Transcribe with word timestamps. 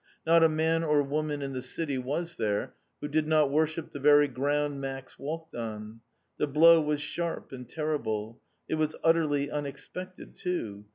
Not 0.25 0.43
a 0.43 0.49
man 0.49 0.83
or 0.83 1.03
woman 1.03 1.43
in 1.43 1.53
the 1.53 1.61
city 1.61 1.99
was 1.99 2.37
there 2.37 2.73
who 3.01 3.07
did 3.07 3.27
not 3.27 3.51
worship 3.51 3.91
the 3.91 3.99
very 3.99 4.27
ground 4.27 4.81
Max 4.81 5.19
walked 5.19 5.53
on. 5.53 6.01
The 6.39 6.47
blow 6.47 6.81
was 6.81 6.99
sharp 6.99 7.51
and 7.51 7.69
terrible; 7.69 8.41
it 8.67 8.79
was 8.79 8.95
utterly 9.03 9.51
unexpected 9.51 10.35
too. 10.35 10.85